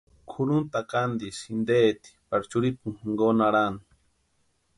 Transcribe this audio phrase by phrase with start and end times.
[0.31, 3.81] Kʼurhunta takantisï jinteeti pari churhipu jinkoni arhani.